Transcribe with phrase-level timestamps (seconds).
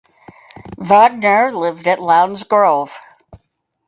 [0.79, 2.97] Wagener lived at Lowndes Grove.